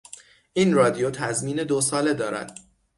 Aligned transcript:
این 0.53 0.73
رادیو 0.73 1.11
تضمین 1.11 1.55
دو 1.63 1.81
ساله 1.81 2.13
دارد. 2.13 2.59